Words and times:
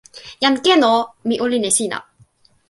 jan 0.43 0.55
Ken 0.65 0.81
o, 0.87 0.95
mi 1.27 1.35
olin 1.45 1.67
e 1.69 1.71
sina. 1.77 1.99